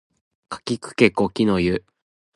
[0.49, 1.85] かきくけこきのゆ